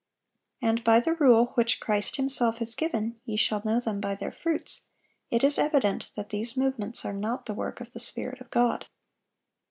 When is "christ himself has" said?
1.79-2.73